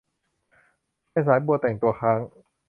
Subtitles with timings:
[1.09, 2.19] แม่สายบัวแต่งตัวค้าง